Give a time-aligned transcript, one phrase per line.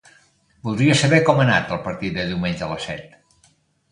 [0.67, 3.53] Voldria saber com ha anat el partit de diumenge a les set.